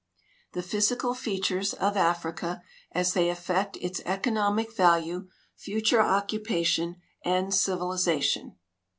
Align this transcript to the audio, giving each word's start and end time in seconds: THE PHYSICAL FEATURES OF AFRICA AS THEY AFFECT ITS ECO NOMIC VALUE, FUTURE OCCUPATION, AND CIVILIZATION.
THE 0.53 0.63
PHYSICAL 0.63 1.13
FEATURES 1.13 1.73
OF 1.75 1.95
AFRICA 1.95 2.63
AS 2.91 3.13
THEY 3.13 3.29
AFFECT 3.29 3.77
ITS 3.81 4.01
ECO 4.03 4.31
NOMIC 4.31 4.75
VALUE, 4.75 5.27
FUTURE 5.57 6.01
OCCUPATION, 6.01 6.95
AND 7.23 7.53
CIVILIZATION. 7.53 8.55